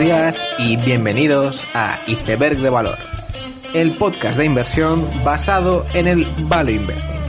días 0.00 0.42
y 0.58 0.78
bienvenidos 0.78 1.62
a 1.74 2.00
Iceberg 2.06 2.56
de 2.56 2.70
Valor, 2.70 2.96
el 3.74 3.98
podcast 3.98 4.38
de 4.38 4.46
inversión 4.46 5.06
basado 5.22 5.84
en 5.92 6.06
el 6.06 6.26
Value 6.44 6.72
Investing. 6.72 7.20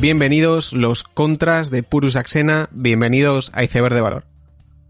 Bienvenidos 0.00 0.72
los 0.72 1.02
contras 1.02 1.72
de 1.72 1.82
Purus 1.82 2.14
Axena, 2.14 2.68
bienvenidos 2.70 3.50
a 3.54 3.64
Iceberg 3.64 3.96
de 3.96 4.02
Valor. 4.02 4.26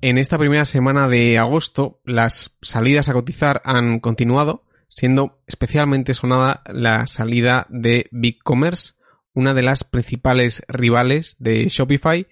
En 0.02 0.18
esta 0.18 0.36
primera 0.36 0.66
semana 0.66 1.08
de 1.08 1.38
agosto, 1.38 2.02
las 2.04 2.54
salidas 2.60 3.08
a 3.08 3.14
cotizar 3.14 3.62
han 3.64 3.98
continuado, 3.98 4.62
siendo 4.90 5.38
especialmente 5.46 6.12
sonada 6.12 6.62
la 6.66 7.06
salida 7.06 7.66
de 7.70 8.08
BigCommerce, 8.10 8.92
una 9.36 9.54
de 9.54 9.62
las 9.62 9.84
principales 9.84 10.64
rivales 10.66 11.36
de 11.38 11.68
Shopify, 11.68 12.26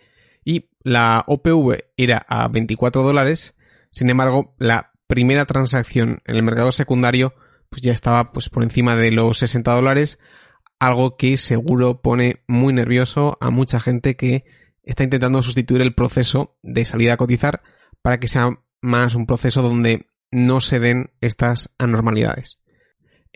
y 0.45 0.71
la 0.83 1.25
OPV 1.27 1.85
era 1.97 2.25
a 2.29 2.49
24 2.49 3.03
dólares, 3.03 3.55
sin 3.93 4.11
embargo, 4.11 4.55
la 4.59 4.93
primera 5.07 5.45
transacción 5.45 6.23
en 6.25 6.37
el 6.37 6.43
mercado 6.43 6.73
secundario 6.73 7.35
pues 7.69 7.83
ya 7.83 7.93
estaba 7.93 8.33
pues 8.33 8.49
por 8.49 8.63
encima 8.63 8.97
de 8.97 9.11
los 9.11 9.39
60 9.39 9.73
dólares, 9.73 10.19
algo 10.79 11.17
que 11.17 11.37
seguro 11.37 12.03
pone 12.03 12.43
muy 12.47 12.73
nervioso 12.73 13.37
a 13.41 13.51
mucha 13.51 13.81
gente 13.81 14.17
que 14.17 14.45
está 14.83 15.05
intentando 15.05 15.43
sustituir 15.43 15.83
el 15.83 15.95
proceso 15.95 16.57
de 16.63 16.85
salida 16.85 17.15
a 17.15 17.17
cotizar 17.17 17.63
para 18.01 18.19
que 18.21 18.29
sea 18.29 18.61
más 18.81 19.15
un 19.15 19.27
proceso 19.27 19.61
donde 19.61 20.07
no 20.31 20.61
se 20.61 20.79
den 20.79 21.13
estas 21.21 21.71
anormalidades. 21.79 22.59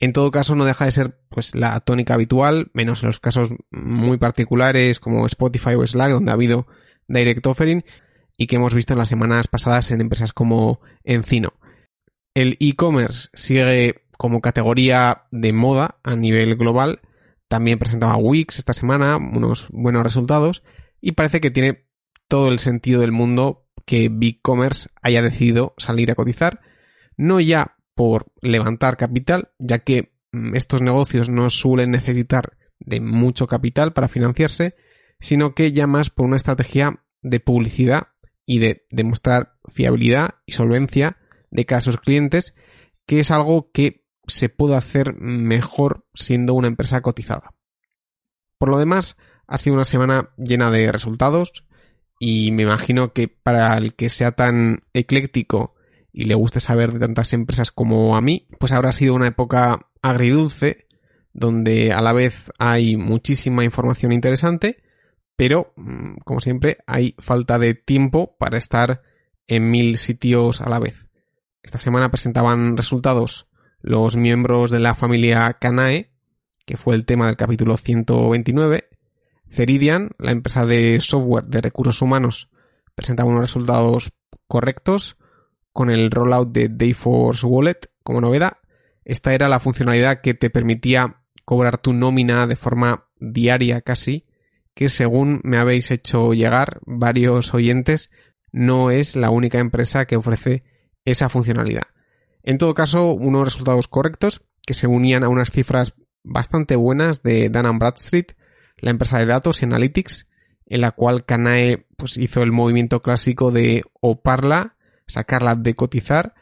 En 0.01 0.12
todo 0.12 0.30
caso, 0.30 0.55
no 0.55 0.65
deja 0.65 0.84
de 0.84 0.93
ser 0.93 1.20
pues 1.29 1.57
la 1.57 1.80
tónica 1.80 2.15
habitual, 2.15 2.70
menos 2.73 3.02
en 3.02 3.09
los 3.09 3.19
casos 3.19 3.51
muy 3.73 4.16
particulares 4.16 5.01
como 5.01 5.27
Spotify 5.27 5.74
o 5.74 5.85
Slack, 5.85 6.13
donde 6.13 6.30
ha 6.30 6.35
habido 6.35 6.68
direct 7.09 7.45
offering 7.45 7.85
y 8.37 8.46
que 8.46 8.57
hemos 8.57 8.74
visto 8.74 8.93
en 8.93 9.01
las 9.01 9.09
semanas 9.09 9.49
pasadas 9.49 9.91
en 9.91 10.01
empresas 10.01 10.32
como 10.32 10.80
Encino. 11.02 11.54
El 12.32 12.57
e-commerce 12.60 13.29
sigue 13.35 14.04
como 14.16 14.41
categoría 14.41 15.24
de 15.32 15.52
moda 15.52 15.99
a 16.04 16.15
nivel 16.15 16.54
global. 16.54 17.01
También 17.49 17.80
presentaba 17.80 18.16
Wix 18.16 18.60
esta 18.60 18.74
semana, 18.74 19.16
unos 19.16 19.66
buenos 19.71 20.04
resultados, 20.04 20.63
y 21.01 21.13
parece 21.13 21.41
que 21.41 21.51
tiene 21.51 21.88
todo 22.29 22.51
el 22.51 22.60
sentido 22.60 23.01
del 23.01 23.10
mundo 23.10 23.66
que 23.85 24.10
BigCommerce 24.13 24.91
haya 25.02 25.23
decidido 25.23 25.74
salir 25.76 26.13
a 26.13 26.15
cotizar, 26.15 26.60
no 27.16 27.41
ya 27.41 27.77
por 27.99 28.27
levantar 28.43 28.96
capital, 28.96 29.51
ya 29.59 29.80
que 29.80 30.13
mm, 30.30 30.54
estos 30.54 30.82
negocios 30.82 31.29
no 31.29 31.51
suelen 31.51 31.91
necesitar 31.91 32.57
de 32.79 33.01
mucho 33.01 33.49
capital 33.49 33.93
para 33.93 34.07
financiarse, 34.07 34.77
sino 35.18 35.52
que 35.52 35.73
ya 35.73 35.88
más 35.88 36.09
por 36.09 36.26
una 36.26 36.37
estrategia 36.37 37.02
de 37.23 37.41
publicidad 37.41 38.10
y 38.46 38.60
de 38.60 38.87
demostrar 38.91 39.57
fiabilidad 39.66 40.37
y 40.46 40.52
solvencia 40.52 41.16
de 41.51 41.66
cara 41.66 41.79
a 41.79 41.80
sus 41.80 41.96
clientes, 41.96 42.54
que 43.04 43.19
es 43.19 43.32
algo 43.32 43.73
que 43.73 44.04
se 44.29 44.49
puede 44.49 44.76
hacer 44.76 45.16
mejor 45.19 46.07
siendo 46.15 46.54
una 46.54 46.69
empresa 46.69 47.01
cotizada. 47.01 47.57
Por 48.59 48.69
lo 48.69 48.79
demás, 48.79 49.16
ha 49.49 49.59
sido 49.59 49.74
una 49.74 49.85
semana 49.85 50.30
llena 50.37 50.71
de 50.71 50.93
resultados 50.93 51.65
y 52.21 52.52
me 52.52 52.63
imagino 52.63 53.13
que 53.13 53.26
para 53.26 53.76
el 53.76 53.96
que 53.96 54.09
sea 54.09 54.30
tan 54.37 54.82
ecléctico 54.93 55.74
y 56.19 56.24
le 56.24 56.35
guste 56.35 56.59
saber 56.59 56.93
de 56.93 56.99
tantas 56.99 57.33
empresas 57.33 57.71
como 57.71 58.16
a 58.16 58.21
mí, 58.21 58.49
pues 58.59 58.73
habrá 58.73 58.91
sido 58.91 59.15
una 59.15 59.29
época 59.29 59.88
agridulce 60.02 60.88
donde 61.33 61.93
a 61.93 62.02
la 62.02 62.13
vez 62.13 62.51
hay 62.59 62.97
muchísima 62.97 63.63
información 63.63 64.10
interesante, 64.10 64.83
pero 65.37 65.72
mm, 65.77 66.16
como 66.25 66.41
siempre 66.41 66.78
hay 66.88 67.15
falta 67.21 67.60
de 67.60 67.75
tiempo 67.75 68.37
para 68.37 68.59
estar 68.59 69.03
en 69.47 69.70
mil 69.70 69.97
sitios 69.97 70.60
a 70.60 70.69
la 70.69 70.81
vez. 70.81 71.06
Esta 71.62 71.78
semana 71.78 72.10
presentaban 72.10 72.76
resultados 72.76 73.47
los 73.81 74.16
miembros 74.16 74.72
de 74.72 74.81
la 74.81 74.97
familia 74.97 75.56
Canae, 75.60 76.10
que 76.66 76.76
fue 76.76 76.97
el 76.97 77.04
tema 77.04 77.28
del 77.28 77.37
capítulo 77.37 77.76
129, 77.76 78.88
Ceridian, 79.48 80.10
la 80.19 80.32
empresa 80.32 80.66
de 80.66 81.00
software 81.00 81.44
de 81.44 81.60
recursos 81.60 82.03
humanos, 82.03 82.50
presentaba 82.97 83.31
unos 83.31 83.42
resultados 83.42 84.10
correctos 84.48 85.16
con 85.72 85.90
el 85.90 86.10
rollout 86.10 86.50
de 86.50 86.68
Dayforce 86.68 87.46
Wallet 87.46 87.90
como 88.02 88.20
novedad. 88.20 88.54
Esta 89.04 89.34
era 89.34 89.48
la 89.48 89.60
funcionalidad 89.60 90.20
que 90.20 90.34
te 90.34 90.50
permitía 90.50 91.22
cobrar 91.44 91.78
tu 91.78 91.92
nómina 91.92 92.46
de 92.46 92.56
forma 92.56 93.06
diaria 93.18 93.80
casi, 93.80 94.22
que 94.74 94.88
según 94.88 95.40
me 95.44 95.56
habéis 95.56 95.90
hecho 95.90 96.34
llegar 96.34 96.80
varios 96.84 97.54
oyentes, 97.54 98.10
no 98.52 98.90
es 98.90 99.16
la 99.16 99.30
única 99.30 99.58
empresa 99.58 100.06
que 100.06 100.16
ofrece 100.16 100.64
esa 101.04 101.28
funcionalidad. 101.28 101.84
En 102.42 102.58
todo 102.58 102.74
caso, 102.74 103.12
unos 103.12 103.44
resultados 103.44 103.88
correctos 103.88 104.42
que 104.66 104.74
se 104.74 104.86
unían 104.86 105.24
a 105.24 105.28
unas 105.28 105.50
cifras 105.50 105.94
bastante 106.22 106.76
buenas 106.76 107.22
de 107.22 107.48
Dan 107.50 107.78
Bradstreet, 107.78 108.36
la 108.76 108.90
empresa 108.90 109.18
de 109.18 109.26
datos 109.26 109.62
y 109.62 109.64
analytics, 109.64 110.28
en 110.66 110.82
la 110.82 110.92
cual 110.92 111.24
Canae 111.24 111.86
pues, 111.96 112.16
hizo 112.16 112.42
el 112.42 112.52
movimiento 112.52 113.02
clásico 113.02 113.50
de 113.50 113.84
oparla, 114.00 114.76
sacarla 115.08 115.56
de 115.56 115.74
cotizar, 115.74 116.34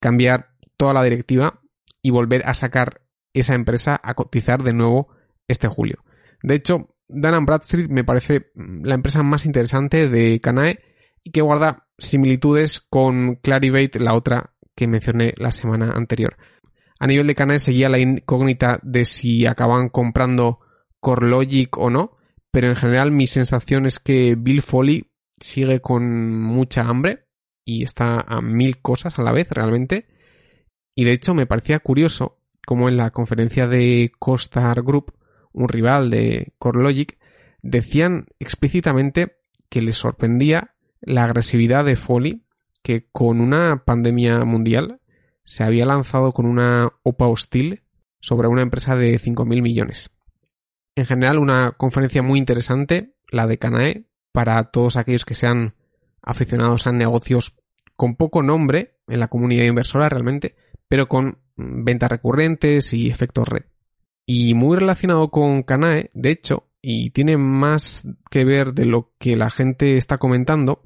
cambiar 0.00 0.50
toda 0.76 0.92
la 0.92 1.02
directiva 1.02 1.60
y 2.02 2.10
volver 2.10 2.42
a 2.46 2.54
sacar 2.54 3.02
esa 3.32 3.54
empresa 3.54 4.00
a 4.02 4.14
cotizar 4.14 4.62
de 4.62 4.74
nuevo 4.74 5.08
este 5.46 5.68
julio. 5.68 6.04
De 6.42 6.54
hecho, 6.54 6.94
Dan 7.08 7.46
Bradstreet 7.46 7.88
me 7.88 8.04
parece 8.04 8.50
la 8.54 8.94
empresa 8.94 9.22
más 9.22 9.46
interesante 9.46 10.08
de 10.08 10.40
Canae 10.40 10.80
y 11.24 11.30
que 11.30 11.40
guarda 11.40 11.88
similitudes 11.98 12.80
con 12.80 13.36
Clarivate, 13.36 13.98
la 13.98 14.14
otra 14.14 14.54
que 14.76 14.86
mencioné 14.86 15.34
la 15.38 15.52
semana 15.52 15.92
anterior. 15.92 16.36
A 17.00 17.06
nivel 17.06 17.26
de 17.26 17.34
Canae 17.34 17.60
seguía 17.60 17.88
la 17.88 17.98
incógnita 17.98 18.78
de 18.82 19.04
si 19.04 19.46
acaban 19.46 19.88
comprando 19.88 20.58
CoreLogic 21.00 21.78
o 21.78 21.90
no, 21.90 22.18
pero 22.50 22.68
en 22.68 22.76
general 22.76 23.10
mi 23.10 23.26
sensación 23.26 23.86
es 23.86 23.98
que 23.98 24.36
Bill 24.36 24.62
Foley 24.62 25.10
sigue 25.40 25.80
con 25.80 26.40
mucha 26.40 26.88
hambre 26.88 27.27
y 27.68 27.82
está 27.82 28.22
a 28.22 28.40
mil 28.40 28.80
cosas 28.80 29.18
a 29.18 29.22
la 29.22 29.30
vez 29.30 29.50
realmente. 29.50 30.06
Y 30.94 31.04
de 31.04 31.12
hecho 31.12 31.34
me 31.34 31.44
parecía 31.44 31.80
curioso 31.80 32.40
como 32.66 32.88
en 32.88 32.96
la 32.96 33.10
conferencia 33.10 33.68
de 33.68 34.10
Costar 34.18 34.82
Group, 34.82 35.12
un 35.52 35.68
rival 35.68 36.08
de 36.08 36.54
CoreLogic, 36.58 37.18
decían 37.60 38.26
explícitamente 38.38 39.36
que 39.68 39.82
les 39.82 39.98
sorprendía 39.98 40.76
la 41.02 41.24
agresividad 41.24 41.84
de 41.84 41.96
Foley, 41.96 42.46
que 42.82 43.06
con 43.12 43.42
una 43.42 43.84
pandemia 43.84 44.42
mundial 44.46 45.00
se 45.44 45.62
había 45.62 45.84
lanzado 45.84 46.32
con 46.32 46.46
una 46.46 46.94
OPA 47.02 47.26
hostil 47.26 47.82
sobre 48.20 48.48
una 48.48 48.62
empresa 48.62 48.96
de 48.96 49.20
5.000 49.20 49.60
millones. 49.60 50.10
En 50.94 51.04
general, 51.04 51.38
una 51.38 51.72
conferencia 51.72 52.22
muy 52.22 52.38
interesante, 52.38 53.14
la 53.30 53.46
de 53.46 53.58
Canae, 53.58 54.06
para 54.32 54.64
todos 54.64 54.96
aquellos 54.96 55.26
que 55.26 55.34
sean 55.34 55.74
aficionados 56.22 56.86
a 56.86 56.92
negocios 56.92 57.57
con 57.98 58.14
poco 58.14 58.44
nombre 58.44 59.00
en 59.08 59.18
la 59.18 59.26
comunidad 59.26 59.64
inversora 59.64 60.08
realmente, 60.08 60.54
pero 60.86 61.08
con 61.08 61.40
ventas 61.56 62.08
recurrentes 62.08 62.92
y 62.94 63.10
efectos 63.10 63.48
red. 63.48 63.64
Y 64.24 64.54
muy 64.54 64.78
relacionado 64.78 65.32
con 65.32 65.64
Canae, 65.64 66.12
de 66.14 66.30
hecho, 66.30 66.68
y 66.80 67.10
tiene 67.10 67.36
más 67.36 68.06
que 68.30 68.44
ver 68.44 68.72
de 68.72 68.84
lo 68.84 69.12
que 69.18 69.36
la 69.36 69.50
gente 69.50 69.96
está 69.96 70.18
comentando, 70.18 70.84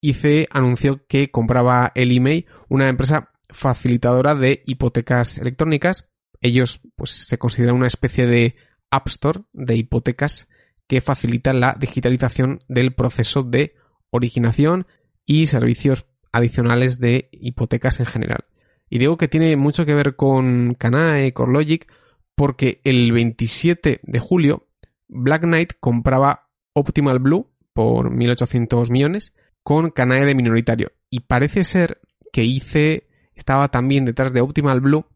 ICE 0.00 0.48
anunció 0.50 1.06
que 1.06 1.30
compraba 1.30 1.92
el 1.94 2.16
email, 2.16 2.46
una 2.70 2.88
empresa 2.88 3.30
facilitadora 3.50 4.34
de 4.34 4.62
hipotecas 4.64 5.36
electrónicas. 5.36 6.08
Ellos 6.40 6.80
pues 6.96 7.10
se 7.10 7.36
consideran 7.36 7.76
una 7.76 7.88
especie 7.88 8.26
de 8.26 8.54
App 8.90 9.06
Store 9.08 9.42
de 9.52 9.76
hipotecas 9.76 10.48
que 10.86 11.02
facilita 11.02 11.52
la 11.52 11.76
digitalización 11.78 12.60
del 12.68 12.94
proceso 12.94 13.42
de 13.42 13.74
originación 14.10 14.86
y 15.26 15.44
servicios 15.44 16.06
adicionales 16.32 17.00
de 17.00 17.28
hipotecas 17.32 18.00
en 18.00 18.06
general. 18.06 18.44
Y 18.90 18.98
digo 18.98 19.16
que 19.16 19.28
tiene 19.28 19.56
mucho 19.56 19.84
que 19.86 19.94
ver 19.94 20.16
con 20.16 20.74
Canae, 20.78 21.32
CoreLogic, 21.32 21.92
porque 22.34 22.80
el 22.84 23.12
27 23.12 24.00
de 24.02 24.18
julio 24.18 24.68
Black 25.08 25.42
Knight 25.42 25.72
compraba 25.80 26.48
Optimal 26.72 27.18
Blue 27.18 27.50
por 27.72 28.10
1.800 28.10 28.90
millones 28.90 29.34
con 29.62 29.90
Canae 29.90 30.24
de 30.24 30.34
minoritario. 30.34 30.88
Y 31.10 31.20
parece 31.20 31.64
ser 31.64 32.00
que 32.32 32.44
ICE 32.44 33.04
estaba 33.34 33.68
también 33.68 34.04
detrás 34.04 34.32
de 34.32 34.40
Optimal 34.40 34.80
Blue, 34.80 35.06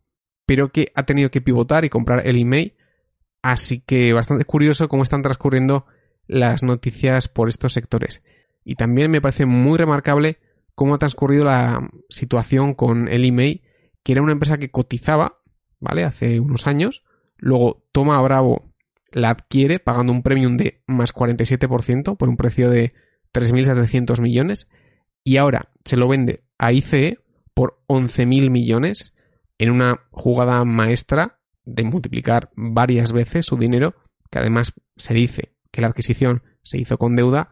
pero 0.46 0.70
que 0.70 0.92
ha 0.94 1.04
tenido 1.04 1.30
que 1.30 1.40
pivotar 1.40 1.84
y 1.84 1.90
comprar 1.90 2.26
el 2.26 2.38
email 2.38 2.74
Así 3.42 3.80
que 3.80 4.12
bastante 4.12 4.44
curioso 4.44 4.88
cómo 4.88 5.02
están 5.02 5.22
transcurriendo 5.22 5.84
las 6.28 6.62
noticias 6.62 7.28
por 7.28 7.48
estos 7.48 7.72
sectores. 7.72 8.22
Y 8.64 8.76
también 8.76 9.10
me 9.10 9.20
parece 9.20 9.46
muy 9.46 9.76
remarcable 9.76 10.38
cómo 10.74 10.94
ha 10.94 10.98
transcurrido 10.98 11.44
la 11.44 11.88
situación 12.08 12.74
con 12.74 13.08
el 13.08 13.24
email, 13.24 13.62
que 14.02 14.12
era 14.12 14.22
una 14.22 14.32
empresa 14.32 14.58
que 14.58 14.70
cotizaba, 14.70 15.40
¿vale? 15.80 16.04
Hace 16.04 16.40
unos 16.40 16.66
años. 16.66 17.04
Luego 17.36 17.84
toma 17.92 18.20
Bravo 18.22 18.72
la 19.12 19.30
adquiere 19.30 19.78
pagando 19.78 20.12
un 20.12 20.22
premium 20.22 20.56
de 20.56 20.82
más 20.86 21.14
47% 21.14 22.16
por 22.16 22.28
un 22.28 22.36
precio 22.36 22.70
de 22.70 22.92
3.700 23.32 24.20
millones 24.20 24.68
y 25.24 25.36
ahora 25.36 25.70
se 25.84 25.96
lo 25.96 26.08
vende 26.08 26.44
a 26.58 26.72
ICE 26.72 27.18
por 27.54 27.82
11.000 27.88 28.50
millones 28.50 29.14
en 29.58 29.70
una 29.70 30.06
jugada 30.10 30.64
maestra 30.64 31.40
de 31.64 31.84
multiplicar 31.84 32.50
varias 32.56 33.12
veces 33.12 33.46
su 33.46 33.56
dinero, 33.56 33.94
que 34.30 34.38
además 34.38 34.72
se 34.96 35.14
dice 35.14 35.54
que 35.70 35.80
la 35.80 35.88
adquisición 35.88 36.42
se 36.62 36.78
hizo 36.78 36.98
con 36.98 37.16
deuda 37.16 37.50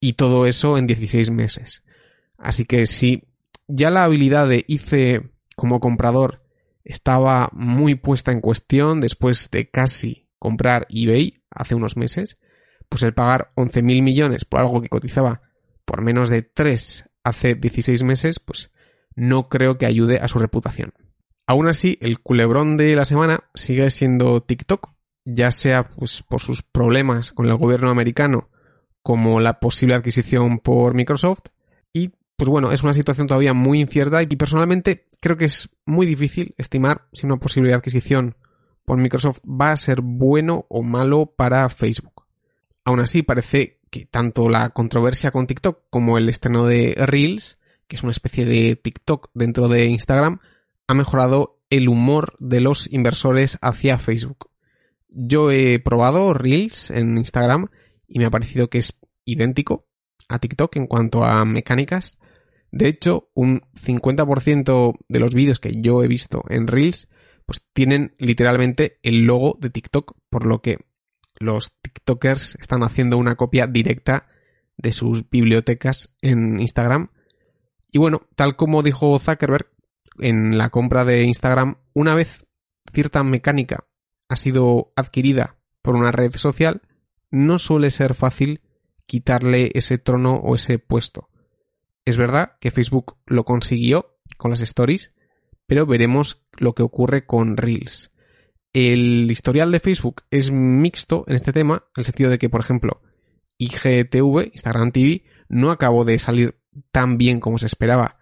y 0.00 0.14
todo 0.14 0.46
eso 0.46 0.78
en 0.78 0.86
16 0.86 1.30
meses. 1.30 1.82
Así 2.40 2.64
que 2.64 2.86
si 2.86 3.24
ya 3.68 3.90
la 3.90 4.04
habilidad 4.04 4.48
de 4.48 4.64
ICE 4.66 5.30
como 5.54 5.78
comprador 5.78 6.42
estaba 6.84 7.50
muy 7.52 7.94
puesta 7.94 8.32
en 8.32 8.40
cuestión 8.40 9.00
después 9.00 9.50
de 9.50 9.68
casi 9.70 10.26
comprar 10.38 10.86
eBay 10.88 11.44
hace 11.50 11.74
unos 11.74 11.96
meses, 11.96 12.38
pues 12.88 13.02
el 13.02 13.14
pagar 13.14 13.52
11.000 13.56 14.02
millones 14.02 14.44
por 14.44 14.60
algo 14.60 14.80
que 14.80 14.88
cotizaba 14.88 15.42
por 15.84 16.00
menos 16.02 16.30
de 16.30 16.42
3 16.42 17.10
hace 17.22 17.54
16 17.54 18.02
meses, 18.02 18.40
pues 18.40 18.70
no 19.14 19.48
creo 19.48 19.76
que 19.76 19.86
ayude 19.86 20.18
a 20.18 20.28
su 20.28 20.38
reputación. 20.38 20.94
Aún 21.46 21.68
así, 21.68 21.98
el 22.00 22.20
culebrón 22.20 22.76
de 22.76 22.96
la 22.96 23.04
semana 23.04 23.44
sigue 23.54 23.90
siendo 23.90 24.40
TikTok, 24.40 24.92
ya 25.24 25.50
sea 25.50 25.90
pues, 25.90 26.22
por 26.22 26.40
sus 26.40 26.62
problemas 26.62 27.32
con 27.32 27.46
el 27.46 27.56
gobierno 27.56 27.90
americano 27.90 28.48
como 29.02 29.40
la 29.40 29.60
posible 29.60 29.94
adquisición 29.94 30.58
por 30.58 30.94
Microsoft 30.94 31.42
pues 32.40 32.48
bueno, 32.48 32.72
es 32.72 32.82
una 32.82 32.94
situación 32.94 33.26
todavía 33.26 33.52
muy 33.52 33.80
incierta 33.80 34.22
y 34.22 34.26
personalmente 34.28 35.06
creo 35.20 35.36
que 35.36 35.44
es 35.44 35.68
muy 35.84 36.06
difícil 36.06 36.54
estimar 36.56 37.06
si 37.12 37.26
una 37.26 37.36
posible 37.36 37.74
adquisición 37.74 38.34
por 38.86 38.96
Microsoft 38.96 39.40
va 39.44 39.72
a 39.72 39.76
ser 39.76 40.00
bueno 40.00 40.64
o 40.70 40.82
malo 40.82 41.34
para 41.36 41.68
Facebook. 41.68 42.24
Aún 42.82 43.00
así, 43.00 43.22
parece 43.22 43.80
que 43.90 44.06
tanto 44.06 44.48
la 44.48 44.70
controversia 44.70 45.32
con 45.32 45.46
TikTok 45.46 45.82
como 45.90 46.16
el 46.16 46.30
estreno 46.30 46.64
de 46.64 46.94
Reels, 46.96 47.60
que 47.86 47.96
es 47.96 48.04
una 48.04 48.12
especie 48.12 48.46
de 48.46 48.74
TikTok 48.74 49.28
dentro 49.34 49.68
de 49.68 49.84
Instagram, 49.84 50.38
ha 50.86 50.94
mejorado 50.94 51.60
el 51.68 51.90
humor 51.90 52.36
de 52.38 52.62
los 52.62 52.90
inversores 52.90 53.58
hacia 53.60 53.98
Facebook. 53.98 54.48
Yo 55.10 55.50
he 55.50 55.78
probado 55.78 56.32
Reels 56.32 56.90
en 56.90 57.18
Instagram 57.18 57.66
y 58.08 58.18
me 58.18 58.24
ha 58.24 58.30
parecido 58.30 58.70
que 58.70 58.78
es 58.78 58.98
idéntico 59.26 59.84
a 60.26 60.38
TikTok 60.38 60.74
en 60.76 60.86
cuanto 60.86 61.22
a 61.22 61.44
mecánicas. 61.44 62.16
De 62.72 62.88
hecho, 62.88 63.30
un 63.34 63.62
50% 63.74 64.98
de 65.08 65.20
los 65.20 65.34
vídeos 65.34 65.60
que 65.60 65.80
yo 65.80 66.02
he 66.02 66.08
visto 66.08 66.44
en 66.48 66.66
Reels 66.66 67.08
pues 67.46 67.66
tienen 67.72 68.14
literalmente 68.18 69.00
el 69.02 69.24
logo 69.24 69.58
de 69.60 69.70
TikTok, 69.70 70.16
por 70.28 70.46
lo 70.46 70.62
que 70.62 70.78
los 71.40 71.74
TikTokers 71.82 72.54
están 72.60 72.84
haciendo 72.84 73.18
una 73.18 73.34
copia 73.34 73.66
directa 73.66 74.26
de 74.76 74.92
sus 74.92 75.28
bibliotecas 75.28 76.16
en 76.22 76.60
Instagram. 76.60 77.08
Y 77.90 77.98
bueno, 77.98 78.22
tal 78.36 78.54
como 78.54 78.84
dijo 78.84 79.18
Zuckerberg 79.18 79.68
en 80.20 80.58
la 80.58 80.70
compra 80.70 81.04
de 81.04 81.24
Instagram, 81.24 81.78
una 81.92 82.14
vez 82.14 82.46
cierta 82.92 83.24
mecánica 83.24 83.80
ha 84.28 84.36
sido 84.36 84.90
adquirida 84.94 85.56
por 85.82 85.96
una 85.96 86.12
red 86.12 86.36
social, 86.36 86.82
no 87.32 87.58
suele 87.58 87.90
ser 87.90 88.14
fácil 88.14 88.60
quitarle 89.06 89.72
ese 89.74 89.98
trono 89.98 90.34
o 90.34 90.54
ese 90.54 90.78
puesto. 90.78 91.29
Es 92.10 92.16
verdad 92.16 92.56
que 92.58 92.72
Facebook 92.72 93.18
lo 93.24 93.44
consiguió 93.44 94.18
con 94.36 94.50
las 94.50 94.60
stories, 94.62 95.14
pero 95.68 95.86
veremos 95.86 96.44
lo 96.58 96.74
que 96.74 96.82
ocurre 96.82 97.24
con 97.24 97.56
Reels. 97.56 98.10
El 98.72 99.30
historial 99.30 99.70
de 99.70 99.78
Facebook 99.78 100.22
es 100.28 100.50
mixto 100.50 101.22
en 101.28 101.36
este 101.36 101.52
tema, 101.52 101.84
en 101.94 102.00
el 102.00 102.04
sentido 102.06 102.28
de 102.28 102.40
que, 102.40 102.50
por 102.50 102.62
ejemplo, 102.62 103.00
IGTV, 103.58 104.50
Instagram 104.52 104.90
TV, 104.90 105.22
no 105.48 105.70
acabó 105.70 106.04
de 106.04 106.18
salir 106.18 106.58
tan 106.90 107.16
bien 107.16 107.38
como 107.38 107.58
se 107.58 107.66
esperaba. 107.66 108.18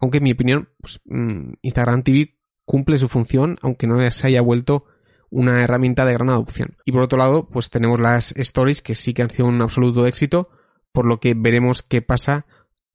Aunque 0.00 0.18
en 0.18 0.24
mi 0.24 0.32
opinión, 0.32 0.70
pues, 0.80 1.00
mm, 1.04 1.52
Instagram 1.62 2.02
TV 2.02 2.40
cumple 2.64 2.98
su 2.98 3.08
función, 3.08 3.56
aunque 3.62 3.86
no 3.86 4.10
se 4.10 4.26
haya 4.26 4.40
vuelto 4.40 4.84
una 5.30 5.62
herramienta 5.62 6.06
de 6.06 6.14
gran 6.14 6.30
adopción. 6.30 6.76
Y 6.84 6.90
por 6.90 7.02
otro 7.02 7.18
lado, 7.18 7.48
pues 7.48 7.70
tenemos 7.70 8.00
las 8.00 8.32
stories 8.32 8.82
que 8.82 8.96
sí 8.96 9.14
que 9.14 9.22
han 9.22 9.30
sido 9.30 9.46
un 9.46 9.62
absoluto 9.62 10.08
éxito, 10.08 10.50
por 10.90 11.06
lo 11.06 11.20
que 11.20 11.34
veremos 11.34 11.84
qué 11.84 12.02
pasa 12.02 12.44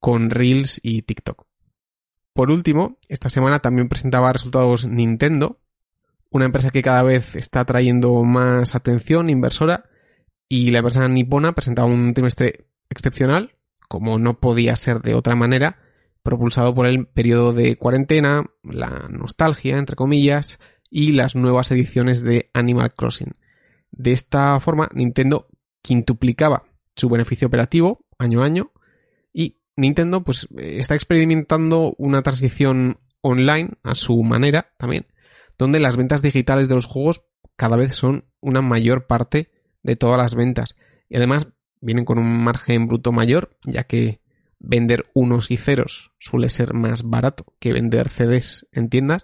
con 0.04 0.32
Reels 0.32 0.82
y 0.84 1.04
TikTok. 1.04 1.48
Por 2.34 2.52
último, 2.52 2.98
esta 3.08 3.30
semana 3.30 3.60
también 3.60 3.88
presentaba 3.88 4.34
resultados 4.34 4.86
Nintendo, 4.86 5.62
una 6.30 6.44
empresa 6.44 6.72
que 6.72 6.82
cada 6.82 7.04
vez 7.04 7.38
está 7.38 7.64
trayendo 7.64 8.22
más 8.26 8.76
atención 8.76 9.30
inversora 9.30 9.86
y 10.50 10.72
la 10.72 10.80
empresa 10.80 11.08
nipona 11.08 11.54
presentaba 11.54 11.88
un 11.88 12.14
trimestre 12.14 12.66
excepcional, 12.90 13.54
como 13.88 14.20
no 14.20 14.42
podía 14.42 14.76
ser 14.76 15.00
de 15.00 15.14
otra 15.14 15.38
manera, 15.38 15.80
propulsado 16.22 16.76
por 16.76 16.86
el 16.86 17.08
periodo 17.08 17.54
de 17.54 17.78
cuarentena, 17.78 18.44
la 18.62 19.08
nostalgia, 19.10 19.78
entre 19.78 19.96
comillas, 19.96 20.60
y 20.90 21.14
las 21.14 21.34
nuevas 21.34 21.72
ediciones 21.72 22.22
de 22.22 22.50
Animal 22.54 22.94
Crossing. 22.94 23.38
De 23.92 24.12
esta 24.12 24.60
forma, 24.60 24.90
Nintendo 24.94 25.48
quintuplicaba 25.82 26.66
su 26.94 27.08
beneficio 27.08 27.48
operativo 27.48 28.06
año 28.20 28.42
a 28.42 28.46
año 28.46 28.74
Nintendo 29.76 30.24
pues 30.24 30.48
está 30.58 30.96
experimentando 30.96 31.96
una 31.98 32.22
transición 32.22 33.00
online 33.22 33.72
a 33.84 33.96
su 33.96 34.22
manera 34.24 34.74
también 34.78 35.06
donde 35.58 35.80
las 35.80 35.98
ventas 35.98 36.22
digitales 36.22 36.68
de 36.68 36.76
los 36.76 36.86
juegos 36.86 37.24
cada 37.56 37.78
vez 37.78 37.96
son 37.96 38.26
una 38.42 38.62
mayor 38.62 39.08
parte 39.08 39.52
de 39.84 39.96
todas 39.96 40.18
las 40.18 40.36
ventas. 40.36 40.76
Y 41.10 41.18
además 41.18 41.48
vienen 41.82 42.06
con 42.06 42.18
un 42.18 42.44
margen 42.44 42.88
bruto 42.88 43.12
mayor, 43.12 43.58
ya 43.64 43.84
que 43.84 44.22
vender 44.60 45.06
unos 45.14 45.52
y 45.52 45.58
ceros 45.58 46.12
suele 46.20 46.50
ser 46.50 46.74
más 46.74 47.04
barato 47.04 47.46
que 47.60 47.74
vender 47.74 48.10
CDs 48.10 48.66
en 48.72 48.90
tiendas, 48.90 49.24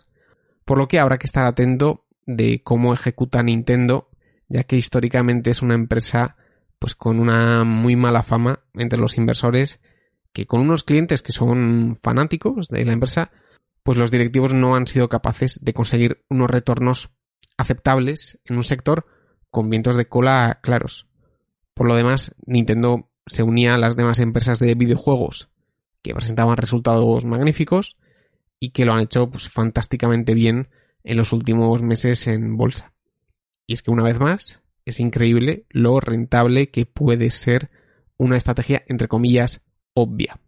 por 0.66 0.78
lo 0.78 0.88
que 0.88 1.00
habrá 1.00 1.18
que 1.18 1.26
estar 1.26 1.46
atento 1.46 2.06
de 2.26 2.62
cómo 2.62 2.94
ejecuta 2.94 3.42
Nintendo, 3.42 4.10
ya 4.50 4.64
que 4.64 4.76
históricamente 4.76 5.50
es 5.50 5.62
una 5.62 5.74
empresa 5.74 6.38
pues 6.78 6.96
con 6.96 7.20
una 7.20 7.64
muy 7.64 7.96
mala 7.96 8.24
fama 8.24 8.62
entre 8.74 9.00
los 9.00 9.18
inversores, 9.18 9.80
que 10.34 10.46
con 10.46 10.62
unos 10.62 10.84
clientes 10.84 11.22
que 11.22 11.32
son 11.32 11.96
fanáticos 12.02 12.68
de 12.68 12.86
la 12.86 12.94
empresa, 12.94 13.30
pues 13.84 13.98
los 13.98 14.12
directivos 14.12 14.54
no 14.54 14.76
han 14.76 14.88
sido 14.88 15.10
capaces 15.10 15.60
de 15.62 15.74
conseguir 15.74 16.24
unos 16.30 16.50
retornos 16.50 17.10
aceptables 17.58 18.40
en 18.46 18.58
un 18.58 18.64
sector 18.64 19.06
con 19.50 19.70
vientos 19.70 19.96
de 19.96 20.08
cola 20.08 20.60
claros. 20.62 21.08
Por 21.74 21.88
lo 21.88 21.96
demás, 21.96 22.36
Nintendo 22.46 23.10
se 23.26 23.44
unía 23.44 23.76
a 23.76 23.78
las 23.78 23.96
demás 23.96 24.20
empresas 24.20 24.60
de 24.60 24.76
videojuegos 24.76 25.50
que 26.02 26.14
presentaban 26.14 26.58
resultados 26.58 27.26
magníficos 27.26 27.98
y 28.60 28.72
que 28.72 28.86
lo 28.86 28.94
han 28.94 29.02
hecho 29.02 29.30
pues, 29.30 29.50
fantásticamente 29.50 30.34
bien 30.34 30.70
en 31.04 31.18
los 31.18 31.34
últimos 31.34 31.82
meses 31.82 32.28
en 32.28 32.58
bolsa. 32.58 32.94
Y 33.66 33.74
es 33.74 33.82
que 33.82 33.92
una 33.92 34.04
vez 34.04 34.20
más, 34.20 34.62
es 34.86 35.00
increíble 35.00 35.66
lo 35.70 36.00
rentable 36.00 36.70
que 36.70 36.86
puede 36.86 37.30
ser 37.32 37.70
una 38.18 38.38
estrategia, 38.38 38.84
entre 38.88 39.08
comillas, 39.08 39.62
obvia. 40.02 40.40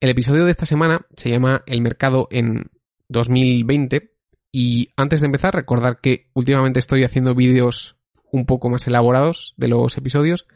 El 0.00 0.10
episodio 0.10 0.44
de 0.44 0.50
esta 0.50 0.66
semana 0.66 1.06
se 1.16 1.30
llama 1.30 1.62
El 1.66 1.80
mercado 1.80 2.26
en 2.30 2.70
2020 3.08 4.14
y 4.52 4.88
antes 4.96 5.20
de 5.20 5.26
empezar 5.26 5.54
recordar 5.54 6.00
que 6.00 6.30
últimamente 6.34 6.80
estoy 6.80 7.04
haciendo 7.04 7.34
vídeos 7.34 7.96
un 8.32 8.46
poco 8.46 8.68
más 8.68 8.86
elaborados 8.86 9.54
de 9.56 9.68
los 9.68 9.96
episodios, 9.96 10.46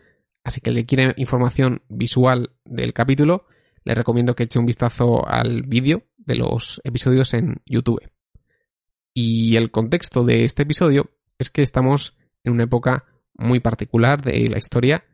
así 0.42 0.61
que 0.61 0.70
le 0.70 0.87
quiere 0.87 1.14
información 1.16 1.82
visual 1.88 2.50
del 2.64 2.92
capítulo, 2.92 3.46
le 3.84 3.94
recomiendo 3.94 4.34
que 4.34 4.44
eche 4.44 4.58
un 4.58 4.66
vistazo 4.66 5.28
al 5.28 5.62
vídeo 5.62 6.04
de 6.16 6.37
los 6.37 6.80
episodios 6.84 7.34
en 7.34 7.62
YouTube. 7.66 8.00
Y 9.12 9.56
el 9.56 9.70
contexto 9.70 10.25
de 10.25 10.44
este 10.44 10.62
episodio 10.62 11.11
es 11.38 11.50
que 11.50 11.62
estamos 11.62 12.16
en 12.42 12.52
una 12.52 12.64
época 12.64 13.04
muy 13.34 13.61
particular 13.61 14.23
de 14.23 14.49
la 14.49 14.58
historia, 14.58 15.04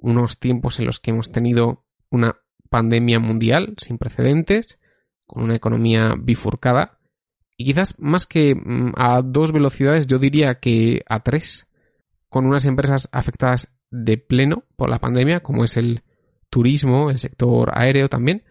unos 0.00 0.38
tiempos 0.38 0.78
en 0.78 0.86
los 0.86 1.00
que 1.00 1.10
hemos 1.10 1.30
tenido 1.30 1.84
una 2.10 2.36
pandemia 2.68 3.18
mundial 3.18 3.74
sin 3.76 3.98
precedentes, 3.98 4.78
con 5.26 5.44
una 5.44 5.54
economía 5.54 6.14
bifurcada, 6.18 6.98
y 7.56 7.64
quizás 7.66 7.94
más 7.98 8.26
que 8.26 8.54
mm, 8.54 8.94
a 8.96 9.22
dos 9.22 9.52
velocidades, 9.52 10.06
yo 10.06 10.18
diría 10.18 10.60
que 10.60 11.02
a 11.06 11.22
tres, 11.22 11.66
con 12.28 12.46
unas 12.46 12.64
empresas 12.64 13.08
afectadas 13.12 13.72
de 13.90 14.18
pleno 14.18 14.64
por 14.76 14.88
la 14.88 14.98
pandemia, 14.98 15.40
como 15.40 15.64
es 15.64 15.76
el 15.76 16.02
turismo, 16.48 17.10
el 17.10 17.18
sector 17.18 17.70
aéreo 17.74 18.08
también, 18.08 18.44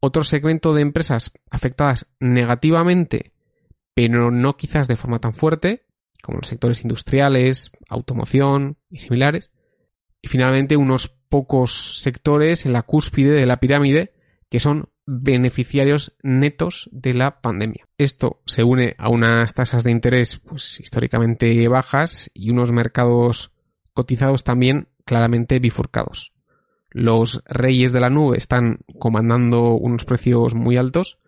otro 0.00 0.24
segmento 0.24 0.74
de 0.74 0.82
empresas 0.82 1.32
afectadas 1.50 2.06
negativamente, 2.20 3.30
pero 3.94 4.30
no 4.30 4.56
quizás 4.56 4.88
de 4.88 4.96
forma 4.96 5.20
tan 5.20 5.32
fuerte, 5.32 5.80
como 6.22 6.38
los 6.38 6.48
sectores 6.48 6.82
industriales, 6.82 7.70
automoción 7.88 8.76
y 8.90 8.98
similares, 8.98 9.50
y 10.24 10.26
finalmente 10.26 10.78
unos 10.78 11.08
pocos 11.28 12.00
sectores 12.00 12.64
en 12.64 12.72
la 12.72 12.80
cúspide 12.80 13.32
de 13.32 13.44
la 13.44 13.60
pirámide 13.60 14.14
que 14.48 14.58
son 14.58 14.88
beneficiarios 15.04 16.16
netos 16.22 16.88
de 16.92 17.12
la 17.12 17.42
pandemia. 17.42 17.84
Esto 17.98 18.40
se 18.46 18.64
une 18.64 18.94
a 18.96 19.10
unas 19.10 19.52
tasas 19.52 19.84
de 19.84 19.90
interés 19.90 20.38
pues, 20.38 20.80
históricamente 20.80 21.68
bajas 21.68 22.30
y 22.32 22.48
unos 22.48 22.72
mercados 22.72 23.52
cotizados 23.92 24.44
también 24.44 24.88
claramente 25.04 25.58
bifurcados. 25.58 26.32
Los 26.88 27.42
reyes 27.44 27.92
de 27.92 28.00
la 28.00 28.08
nube 28.08 28.38
están 28.38 28.78
comandando 28.98 29.74
unos 29.74 30.06
precios 30.06 30.54
muy 30.54 30.78
altos, 30.78 31.18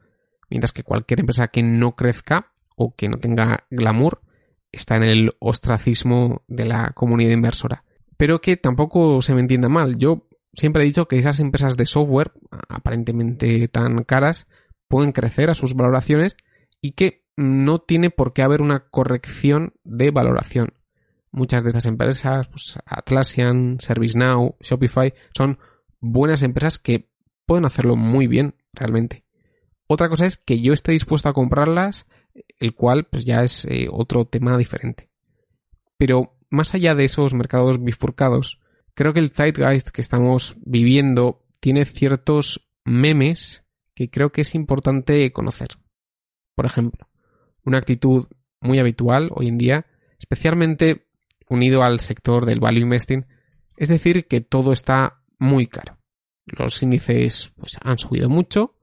mientras 0.49 0.73
que 0.73 0.85
cualquier 0.85 1.21
empresa 1.21 1.49
que 1.49 1.63
no 1.63 1.97
crezca 1.97 2.45
o 2.77 2.95
que 2.95 3.11
no 3.11 3.19
tenga 3.19 3.67
glamour 3.69 4.23
está 4.73 4.97
en 4.97 5.03
el 5.03 5.37
ostracismo 5.39 6.45
de 6.49 6.65
la 6.65 6.93
comunidad 6.95 7.33
inversora. 7.33 7.85
Pero 8.17 8.41
que 8.41 8.57
tampoco 8.57 9.21
se 9.23 9.35
me 9.35 9.41
entienda 9.41 9.69
mal. 9.69 9.99
Yo 9.99 10.29
siempre 10.55 10.83
he 10.83 10.87
dicho 10.87 11.07
que 11.07 11.19
esas 11.19 11.41
empresas 11.41 11.77
de 11.77 11.87
software, 11.87 12.33
aparentemente 12.69 13.69
tan 13.69 14.05
caras, 14.05 14.47
pueden 14.89 15.13
crecer 15.13 15.51
a 15.51 15.55
sus 15.55 15.75
valoraciones 15.75 16.37
y 16.81 16.93
que 16.93 17.27
no 17.37 17.81
tiene 17.81 18.11
por 18.11 18.33
qué 18.33 18.43
haber 18.43 18.63
una 18.63 18.89
corrección 18.89 19.75
de 19.85 20.11
valoración. 20.11 20.69
Muchas 21.31 21.63
de 21.63 21.71
estas 21.71 21.87
empresas, 21.87 22.49
pues 22.49 22.79
Atlassian, 22.87 23.79
ServiceNow, 23.79 24.57
Shopify, 24.61 25.13
son 25.37 25.59
buenas 26.01 26.43
empresas 26.43 26.79
que 26.79 27.11
pueden 27.45 27.67
hacerlo 27.67 27.97
muy 27.97 28.27
bien 28.27 28.55
realmente. 28.73 29.25
Otra 29.87 30.09
cosa 30.09 30.27
es 30.27 30.37
que 30.39 30.61
yo 30.61 30.73
esté 30.73 30.93
dispuesto 30.93 31.29
a 31.29 31.35
comprarlas, 31.35 32.07
el 32.59 32.75
cual 32.75 33.05
pues 33.05 33.25
ya 33.25 33.45
es 33.45 33.65
eh, 33.67 33.89
otro 33.91 34.25
tema 34.25 34.57
diferente. 34.57 35.11
Pero 35.99 36.33
más 36.51 36.75
allá 36.75 36.95
de 36.95 37.05
esos 37.05 37.35
mercados 37.35 37.83
bifurcados, 37.83 38.61
creo 38.95 39.13
que 39.13 39.21
el 39.21 39.31
zeitgeist 39.31 39.89
que 39.89 40.01
estamos 40.01 40.57
viviendo 40.65 41.47
tiene 41.61 41.85
ciertos 41.85 42.69
memes 42.85 43.65
que 43.95 44.11
creo 44.11 44.31
que 44.31 44.43
es 44.43 44.55
importante 44.55 45.33
conocer. 45.33 45.71
Por 46.55 46.67
ejemplo, 46.67 47.09
una 47.65 47.79
actitud 47.79 48.27
muy 48.61 48.79
habitual 48.79 49.31
hoy 49.35 49.49
en 49.49 49.59
día, 49.59 49.87
especialmente 50.19 51.09
unido 51.49 51.83
al 51.83 52.01
sector 52.01 52.47
del 52.47 52.61
value 52.61 52.81
investing, 52.81 53.27
es 53.77 53.89
decir, 53.89 54.27
que 54.27 54.41
todo 54.41 54.73
está 54.73 55.23
muy 55.39 55.67
caro. 55.67 55.99
Los 56.47 56.83
índices 56.83 57.53
pues, 57.57 57.79
han 57.83 57.99
subido 57.99 58.29
mucho 58.29 58.79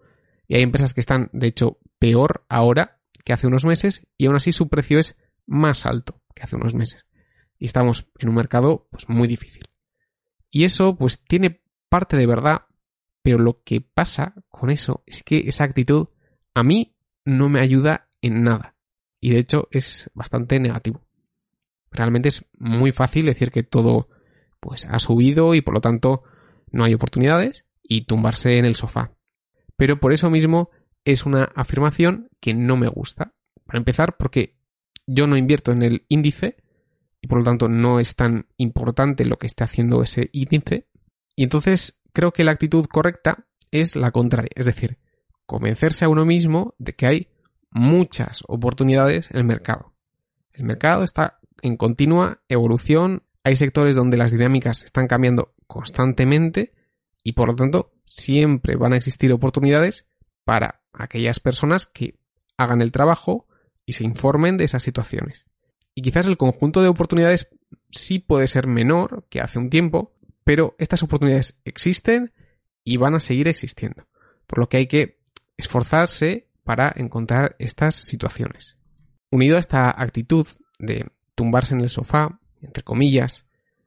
y 0.48 0.56
hay 0.56 0.64
empresas 0.64 0.94
que 0.94 1.00
están, 1.00 1.30
de 1.34 1.48
hecho, 1.48 1.80
peor 2.00 2.46
ahora 2.50 3.00
que 3.24 3.34
hace 3.34 3.48
unos 3.48 3.66
meses 3.66 4.06
y 4.18 4.26
aún 4.26 4.36
así 4.36 4.52
su 4.52 4.68
precio 4.68 5.00
es 5.00 5.16
más 5.46 5.86
alto 5.86 6.22
que 6.36 6.44
hace 6.44 6.56
unos 6.56 6.74
meses. 6.74 7.06
Y 7.64 7.68
estamos 7.68 8.08
en 8.20 8.28
un 8.28 8.36
mercado 8.36 8.90
pues, 8.92 9.08
muy 9.08 9.26
difícil. 9.26 9.64
Y 10.52 10.66
eso 10.66 10.98
pues 10.98 11.24
tiene 11.24 11.62
parte 11.88 12.18
de 12.18 12.28
verdad, 12.28 12.64
pero 13.22 13.38
lo 13.38 13.64
que 13.64 13.80
pasa 13.80 14.34
con 14.50 14.70
eso 14.70 15.02
es 15.06 15.24
que 15.24 15.46
esa 15.48 15.64
actitud 15.64 16.10
a 16.54 16.62
mí 16.62 16.98
no 17.24 17.48
me 17.48 17.62
ayuda 17.62 18.10
en 18.22 18.44
nada. 18.44 18.76
Y 19.22 19.30
de 19.30 19.40
hecho 19.40 19.70
es 19.72 20.12
bastante 20.14 20.60
negativo. 20.60 21.06
Realmente 21.90 22.28
es 22.28 22.44
muy 22.60 22.92
fácil 22.92 23.28
decir 23.28 23.50
que 23.50 23.64
todo 23.64 24.10
pues 24.60 24.84
ha 24.84 25.00
subido 25.00 25.56
y 25.56 25.62
por 25.62 25.76
lo 25.76 25.80
tanto 25.80 26.20
no 26.70 26.84
hay 26.84 26.94
oportunidades 26.94 27.66
y 27.82 28.02
tumbarse 28.02 28.58
en 28.58 28.66
el 28.66 28.76
sofá. 28.76 29.14
Pero 29.78 30.02
por 30.02 30.12
eso 30.12 30.30
mismo 30.30 30.70
es 31.06 31.26
una 31.26 31.46
afirmación 31.56 32.30
que 32.42 32.54
no 32.54 32.76
me 32.76 32.90
gusta. 32.90 33.32
Para 33.66 33.80
empezar, 33.80 34.18
porque 34.18 34.58
yo 35.08 35.28
no 35.28 35.38
invierto 35.38 35.72
en 35.72 35.84
el 35.84 36.06
índice 36.10 36.58
y 37.24 37.28
por 37.28 37.38
lo 37.38 37.46
tanto 37.46 37.70
no 37.70 38.02
es 38.02 38.18
tan 38.18 38.48
importante 38.58 39.24
lo 39.24 39.38
que 39.38 39.48
esté 39.48 39.64
haciendo 39.64 40.04
ese 40.04 40.30
índice. 40.34 40.90
Y 41.38 41.44
entonces 41.44 42.02
creo 42.12 42.34
que 42.34 42.44
la 42.44 42.52
actitud 42.52 42.86
correcta 42.88 43.48
es 43.72 43.96
la 43.96 44.12
contraria, 44.12 44.52
es 44.56 44.66
decir, 44.66 45.00
convencerse 45.46 46.04
a 46.04 46.10
uno 46.10 46.26
mismo 46.26 46.76
de 46.80 46.94
que 46.96 47.06
hay 47.08 47.28
muchas 47.72 48.44
oportunidades 48.46 49.32
en 49.32 49.38
el 49.38 49.46
mercado. 49.46 49.94
El 50.52 50.66
mercado 50.66 51.06
está 51.06 51.40
en 51.62 51.78
continua 51.78 52.42
evolución, 52.50 53.24
hay 53.46 53.56
sectores 53.56 53.96
donde 53.96 54.18
las 54.18 54.32
dinámicas 54.32 54.84
están 54.84 55.08
cambiando 55.08 55.56
constantemente 55.66 56.74
y 57.24 57.34
por 57.34 57.48
lo 57.48 57.56
tanto 57.56 57.94
siempre 58.06 58.76
van 58.76 58.92
a 58.92 58.98
existir 58.98 59.32
oportunidades 59.32 60.08
para 60.44 60.84
aquellas 60.92 61.40
personas 61.40 61.86
que 61.88 62.20
hagan 62.58 62.82
el 62.82 62.92
trabajo 62.92 63.48
y 63.86 63.94
se 63.94 64.04
informen 64.04 64.58
de 64.58 64.66
esas 64.66 64.84
situaciones. 64.84 65.46
Y 65.96 66.02
quizás 66.02 66.26
el 66.26 66.38
conjunto 66.38 66.82
de 66.82 66.88
oportunidades 66.88 67.48
sí 67.92 68.20
puede 68.20 68.48
ser 68.48 68.68
menor 68.68 69.26
que 69.30 69.42
hace 69.42 69.60
un 69.60 69.70
tiempo, 69.70 70.14
pero 70.44 70.76
estas 70.80 71.04
oportunidades 71.04 71.60
existen 71.66 72.34
y 72.84 72.98
van 72.98 73.16
a 73.16 73.20
seguir 73.20 73.48
existiendo. 73.48 74.08
Por 74.48 74.60
lo 74.60 74.70
que 74.70 74.78
hay 74.78 74.88
que 74.88 75.20
esforzarse 75.58 76.50
para 76.64 76.92
encontrar 76.96 77.56
estas 77.60 77.96
situaciones. 77.96 78.78
Unido 79.30 79.58
a 79.58 79.60
esta 79.60 79.90
actitud 79.90 80.48
de 80.80 81.08
tumbarse 81.36 81.74
en 81.74 81.82
el 81.82 81.90
sofá, 81.90 82.40
entre 82.62 82.84
comillas, 82.84 83.46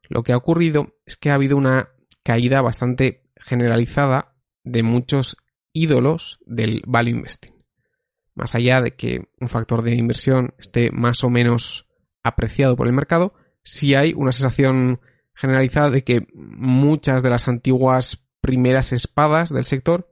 lo 0.08 0.22
que 0.22 0.32
ha 0.32 0.36
ocurrido 0.36 0.94
es 1.04 1.16
que 1.16 1.30
ha 1.30 1.34
habido 1.34 1.56
una 1.56 1.90
caída 2.22 2.60
bastante 2.62 3.24
generalizada 3.36 4.34
de 4.64 4.82
muchos 4.82 5.36
ídolos 5.72 6.38
del 6.46 6.82
value 6.86 7.10
investing. 7.10 7.54
Más 8.34 8.54
allá 8.54 8.82
de 8.82 8.94
que 8.94 9.26
un 9.40 9.48
factor 9.48 9.82
de 9.82 9.94
inversión 9.94 10.54
esté 10.58 10.90
más 10.90 11.24
o 11.24 11.30
menos 11.30 11.85
apreciado 12.26 12.76
por 12.76 12.86
el 12.86 12.92
mercado, 12.92 13.34
si 13.62 13.94
hay 13.94 14.12
una 14.14 14.32
sensación 14.32 15.00
generalizada 15.34 15.90
de 15.90 16.04
que 16.04 16.26
muchas 16.34 17.22
de 17.22 17.30
las 17.30 17.48
antiguas 17.48 18.24
primeras 18.40 18.92
espadas 18.92 19.50
del 19.50 19.64
sector, 19.64 20.10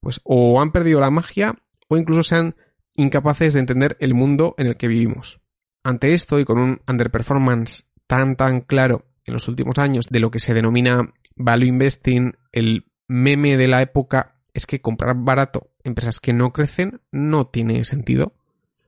pues 0.00 0.20
o 0.24 0.60
han 0.60 0.72
perdido 0.72 1.00
la 1.00 1.10
magia 1.10 1.54
o 1.88 1.96
incluso 1.96 2.22
sean 2.22 2.56
incapaces 2.96 3.54
de 3.54 3.60
entender 3.60 3.96
el 4.00 4.14
mundo 4.14 4.54
en 4.58 4.66
el 4.66 4.76
que 4.76 4.88
vivimos. 4.88 5.40
Ante 5.82 6.14
esto 6.14 6.40
y 6.40 6.44
con 6.44 6.58
un 6.58 6.80
underperformance 6.88 7.84
tan 8.06 8.36
tan 8.36 8.60
claro 8.60 9.06
en 9.26 9.34
los 9.34 9.48
últimos 9.48 9.78
años 9.78 10.06
de 10.10 10.20
lo 10.20 10.30
que 10.30 10.38
se 10.38 10.54
denomina 10.54 11.12
value 11.36 11.66
investing, 11.66 12.36
el 12.52 12.86
meme 13.08 13.56
de 13.56 13.68
la 13.68 13.82
época 13.82 14.36
es 14.54 14.66
que 14.66 14.80
comprar 14.80 15.16
barato 15.16 15.70
empresas 15.82 16.20
que 16.20 16.32
no 16.32 16.52
crecen 16.52 17.00
no 17.12 17.46
tiene 17.46 17.84
sentido 17.84 18.34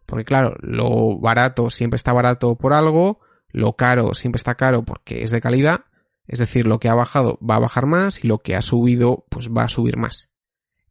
porque 0.06 0.24
claro, 0.24 0.56
lo 0.60 1.18
barato 1.18 1.70
siempre 1.70 1.96
está 1.96 2.12
barato 2.12 2.56
por 2.56 2.72
algo, 2.72 3.20
lo 3.48 3.74
caro 3.74 4.14
siempre 4.14 4.38
está 4.38 4.54
caro 4.54 4.84
porque 4.84 5.24
es 5.24 5.30
de 5.30 5.40
calidad, 5.40 5.84
es 6.26 6.38
decir, 6.38 6.66
lo 6.66 6.78
que 6.78 6.88
ha 6.88 6.94
bajado 6.94 7.38
va 7.38 7.56
a 7.56 7.60
bajar 7.60 7.86
más 7.86 8.24
y 8.24 8.26
lo 8.26 8.38
que 8.38 8.56
ha 8.56 8.62
subido 8.62 9.26
pues 9.28 9.50
va 9.50 9.64
a 9.64 9.68
subir 9.68 9.96
más. 9.96 10.28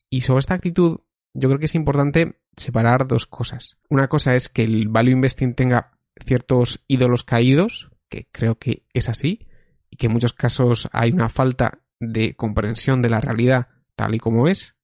Y 0.09 0.21
sobre 0.21 0.39
esta 0.39 0.53
actitud 0.53 0.99
yo 1.33 1.49
creo 1.49 1.59
que 1.59 1.65
es 1.65 1.75
importante 1.75 2.39
separar 2.55 3.07
dos 3.07 3.25
cosas. 3.25 3.77
Una 3.89 4.07
cosa 4.07 4.35
es 4.35 4.47
que 4.47 4.63
el 4.63 4.87
value 4.87 5.11
investing 5.11 5.53
tenga 5.53 5.91
ciertos 6.25 6.83
ídolos 6.87 7.23
caídos, 7.23 7.91
que 8.09 8.29
creo 8.31 8.57
que 8.57 8.85
es 8.93 9.09
así, 9.09 9.47
y 9.89 9.97
que 9.97 10.07
en 10.07 10.13
muchos 10.13 10.31
casos 10.33 10.87
hay 10.93 11.11
una 11.11 11.27
falta 11.27 11.83
de 11.99 12.35
comprensión 12.35 13.01
de 13.01 13.09
la 13.09 13.19
realidad 13.19 13.67
tal 13.95 14.15
y 14.15 14.19
como 14.19 14.47
es. 14.47 14.75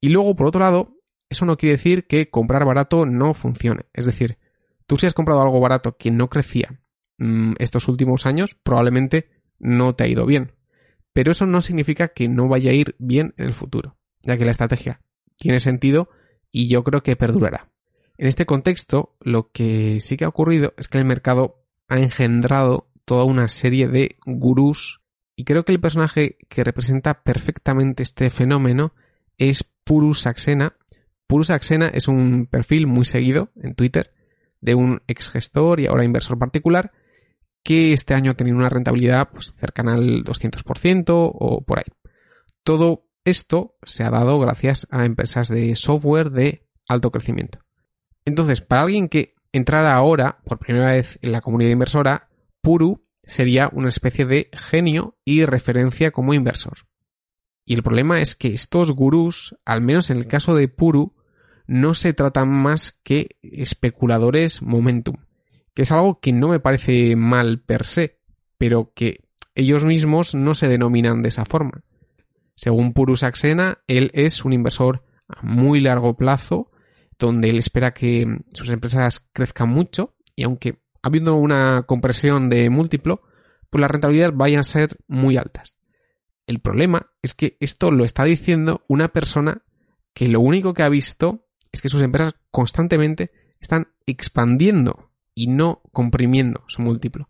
Y 0.00 0.08
luego, 0.08 0.34
por 0.34 0.48
otro 0.48 0.60
lado, 0.60 0.96
eso 1.34 1.44
no 1.44 1.56
quiere 1.56 1.76
decir 1.76 2.06
que 2.06 2.30
comprar 2.30 2.64
barato 2.64 3.06
no 3.06 3.34
funcione. 3.34 3.86
Es 3.92 4.06
decir, 4.06 4.38
tú 4.86 4.96
si 4.96 5.06
has 5.06 5.14
comprado 5.14 5.42
algo 5.42 5.60
barato 5.60 5.96
que 5.96 6.10
no 6.10 6.30
crecía 6.30 6.80
mm, 7.18 7.54
estos 7.58 7.88
últimos 7.88 8.24
años, 8.24 8.56
probablemente 8.62 9.28
no 9.58 9.94
te 9.94 10.04
ha 10.04 10.06
ido 10.06 10.26
bien. 10.26 10.52
Pero 11.12 11.32
eso 11.32 11.46
no 11.46 11.60
significa 11.60 12.08
que 12.08 12.28
no 12.28 12.48
vaya 12.48 12.70
a 12.70 12.74
ir 12.74 12.96
bien 12.98 13.34
en 13.36 13.46
el 13.46 13.54
futuro, 13.54 13.96
ya 14.22 14.38
que 14.38 14.44
la 14.44 14.50
estrategia 14.52 15.00
tiene 15.36 15.60
sentido 15.60 16.08
y 16.50 16.68
yo 16.68 16.84
creo 16.84 17.02
que 17.02 17.16
perdurará. 17.16 17.70
En 18.16 18.28
este 18.28 18.46
contexto, 18.46 19.16
lo 19.20 19.50
que 19.50 20.00
sí 20.00 20.16
que 20.16 20.24
ha 20.24 20.28
ocurrido 20.28 20.72
es 20.76 20.88
que 20.88 20.98
el 20.98 21.04
mercado 21.04 21.64
ha 21.88 21.98
engendrado 21.98 22.88
toda 23.04 23.24
una 23.24 23.48
serie 23.48 23.88
de 23.88 24.16
gurús 24.24 25.00
y 25.36 25.44
creo 25.44 25.64
que 25.64 25.72
el 25.72 25.80
personaje 25.80 26.38
que 26.48 26.62
representa 26.62 27.22
perfectamente 27.22 28.04
este 28.04 28.30
fenómeno 28.30 28.94
es 29.36 29.64
Puru 29.84 30.14
Saxena, 30.14 30.76
Puro 31.26 31.44
Saxena 31.44 31.88
es 31.88 32.08
un 32.08 32.46
perfil 32.46 32.86
muy 32.86 33.04
seguido 33.04 33.50
en 33.56 33.74
Twitter 33.74 34.12
de 34.60 34.74
un 34.74 35.02
ex 35.06 35.30
gestor 35.30 35.80
y 35.80 35.86
ahora 35.86 36.04
inversor 36.04 36.38
particular 36.38 36.92
que 37.62 37.92
este 37.92 38.14
año 38.14 38.30
ha 38.30 38.34
tenido 38.34 38.56
una 38.56 38.68
rentabilidad 38.68 39.30
pues, 39.30 39.54
cercana 39.58 39.94
al 39.94 40.24
200% 40.24 41.04
o 41.08 41.64
por 41.64 41.78
ahí. 41.78 41.84
Todo 42.62 43.06
esto 43.24 43.74
se 43.84 44.04
ha 44.04 44.10
dado 44.10 44.38
gracias 44.38 44.86
a 44.90 45.06
empresas 45.06 45.48
de 45.48 45.74
software 45.76 46.30
de 46.30 46.66
alto 46.86 47.10
crecimiento. 47.10 47.60
Entonces, 48.26 48.60
para 48.60 48.82
alguien 48.82 49.08
que 49.08 49.34
entrara 49.52 49.94
ahora 49.94 50.40
por 50.44 50.58
primera 50.58 50.92
vez 50.92 51.18
en 51.22 51.32
la 51.32 51.40
comunidad 51.40 51.70
inversora, 51.70 52.28
Puru 52.60 53.06
sería 53.22 53.70
una 53.72 53.88
especie 53.88 54.26
de 54.26 54.50
genio 54.52 55.16
y 55.24 55.44
referencia 55.46 56.10
como 56.10 56.34
inversor. 56.34 56.86
Y 57.64 57.74
el 57.74 57.82
problema 57.82 58.20
es 58.20 58.36
que 58.36 58.52
estos 58.52 58.90
gurús, 58.90 59.56
al 59.64 59.80
menos 59.80 60.10
en 60.10 60.18
el 60.18 60.26
caso 60.26 60.54
de 60.54 60.68
Puru, 60.68 61.14
no 61.66 61.94
se 61.94 62.12
tratan 62.12 62.50
más 62.50 62.98
que 63.02 63.36
especuladores 63.42 64.60
momentum, 64.60 65.16
que 65.72 65.82
es 65.82 65.92
algo 65.92 66.20
que 66.20 66.32
no 66.32 66.48
me 66.48 66.60
parece 66.60 67.16
mal 67.16 67.60
per 67.60 67.84
se, 67.84 68.18
pero 68.58 68.92
que 68.94 69.24
ellos 69.54 69.84
mismos 69.84 70.34
no 70.34 70.54
se 70.54 70.68
denominan 70.68 71.22
de 71.22 71.30
esa 71.30 71.44
forma. 71.44 71.82
Según 72.54 72.92
Puru 72.92 73.16
Saxena, 73.16 73.78
él 73.86 74.10
es 74.14 74.44
un 74.44 74.52
inversor 74.52 75.04
a 75.28 75.42
muy 75.42 75.80
largo 75.80 76.16
plazo, 76.16 76.66
donde 77.18 77.48
él 77.50 77.58
espera 77.58 77.94
que 77.94 78.26
sus 78.52 78.68
empresas 78.68 79.26
crezcan 79.32 79.70
mucho 79.70 80.14
y 80.36 80.42
aunque 80.42 80.80
habiendo 81.02 81.34
una 81.36 81.84
compresión 81.86 82.48
de 82.48 82.70
múltiplo, 82.70 83.22
pues 83.70 83.80
las 83.80 83.90
rentabilidades 83.90 84.36
vayan 84.36 84.60
a 84.60 84.64
ser 84.64 84.96
muy 85.06 85.36
altas. 85.36 85.76
El 86.46 86.60
problema 86.60 87.10
es 87.22 87.34
que 87.34 87.56
esto 87.60 87.90
lo 87.90 88.04
está 88.04 88.24
diciendo 88.24 88.84
una 88.88 89.08
persona 89.08 89.62
que 90.12 90.28
lo 90.28 90.40
único 90.40 90.74
que 90.74 90.82
ha 90.82 90.88
visto 90.88 91.46
es 91.72 91.82
que 91.82 91.88
sus 91.88 92.02
empresas 92.02 92.34
constantemente 92.50 93.30
están 93.60 93.88
expandiendo 94.06 95.10
y 95.34 95.48
no 95.48 95.82
comprimiendo 95.92 96.64
su 96.68 96.82
múltiplo. 96.82 97.28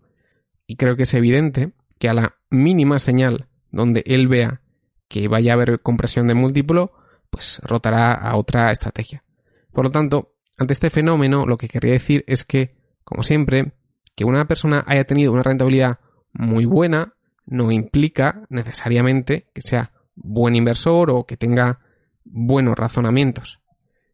Y 0.66 0.76
creo 0.76 0.97
que 0.97 1.04
es 1.04 1.14
evidente 1.14 1.73
que 1.99 2.09
a 2.09 2.14
la 2.14 2.37
mínima 2.50 2.99
señal 2.99 3.49
donde 3.71 4.02
él 4.06 4.28
vea 4.28 4.62
que 5.09 5.28
vaya 5.28 5.52
a 5.52 5.54
haber 5.54 5.80
compresión 5.80 6.26
de 6.26 6.35
múltiplo, 6.35 6.92
pues 7.30 7.61
rotará 7.64 8.12
a 8.14 8.37
otra 8.37 8.71
estrategia. 8.73 9.25
Por 9.73 9.85
lo 9.85 9.90
tanto, 9.90 10.35
ante 10.59 10.73
este 10.73 10.90
fenómeno, 10.90 11.47
lo 11.47 11.56
que 11.56 11.68
querría 11.68 11.92
decir 11.92 12.25
es 12.26 12.44
que, 12.44 12.76
como 13.04 13.23
siempre, 13.23 13.73
que 14.14 14.25
una 14.25 14.47
persona 14.47 14.85
haya 14.87 15.04
tenido 15.04 15.33
una 15.33 15.42
rentabilidad 15.42 15.99
muy 16.33 16.64
buena 16.64 17.14
no 17.46 17.70
implica 17.70 18.38
necesariamente 18.48 19.44
que 19.52 19.62
sea 19.62 19.92
buen 20.14 20.56
inversor 20.56 21.10
o 21.10 21.26
que 21.26 21.36
tenga 21.36 21.80
buenos 22.24 22.76
razonamientos. 22.76 23.60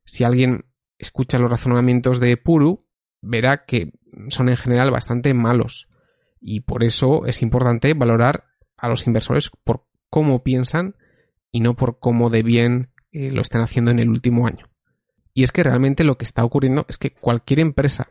Si 0.04 0.25
alguien 0.25 0.64
escucha 0.99 1.38
los 1.38 1.50
razonamientos 1.50 2.20
de 2.20 2.37
Puru, 2.37 2.87
verá 3.20 3.64
que 3.64 3.92
son 4.28 4.49
en 4.49 4.56
general 4.56 4.90
bastante 4.90 5.32
malos. 5.34 5.88
Y 6.40 6.60
por 6.60 6.82
eso 6.82 7.26
es 7.26 7.42
importante 7.42 7.94
valorar 7.94 8.44
a 8.76 8.88
los 8.88 9.06
inversores 9.06 9.50
por 9.64 9.87
cómo 10.08 10.42
piensan 10.42 10.96
y 11.52 11.60
no 11.60 11.75
por 11.75 11.99
cómo 11.99 12.30
de 12.30 12.42
bien 12.42 12.90
eh, 13.12 13.30
lo 13.30 13.42
estén 13.42 13.60
haciendo 13.60 13.90
en 13.90 13.99
el 13.99 14.08
último 14.08 14.46
año. 14.46 14.68
Y 15.32 15.42
es 15.42 15.52
que 15.52 15.62
realmente 15.62 16.04
lo 16.04 16.18
que 16.18 16.25
está 16.25 16.44
ocurriendo 16.44 16.87
es 16.88 16.99
que 16.99 17.12
cualquier 17.12 17.60
empresa 17.60 18.08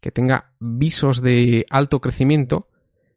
que 0.00 0.10
tenga 0.10 0.54
visos 0.60 1.22
de 1.22 1.66
alto 1.70 2.00
crecimiento, 2.00 2.68